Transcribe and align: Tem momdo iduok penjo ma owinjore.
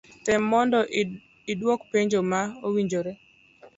Tem 0.25 0.39
momdo 0.51 0.79
iduok 1.51 1.81
penjo 1.91 2.19
ma 2.31 2.41
owinjore. 2.65 3.11